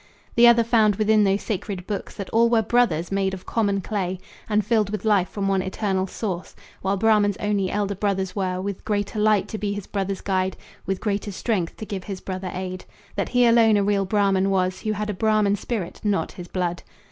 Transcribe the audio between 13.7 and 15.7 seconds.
a real Brahman was Who had a Brahman's